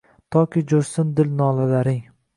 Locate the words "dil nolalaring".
1.21-2.05